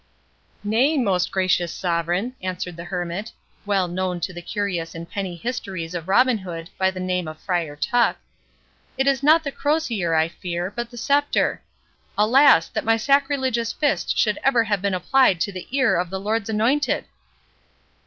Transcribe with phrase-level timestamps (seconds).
[0.63, 3.31] "Nay, most gracious sovereign," answered the Hermit,
[3.67, 7.39] (well known to the curious in penny histories of Robin Hood, by the name of
[7.39, 8.17] Friar Tuck,)
[8.97, 12.67] "it is not the crosier I fear, but the sceptre.—Alas!
[12.69, 16.49] that my sacrilegious fist should ever have been applied to the ear of the Lord's
[16.49, 17.05] anointed!"